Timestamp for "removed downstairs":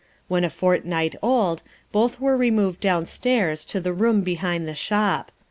2.35-3.63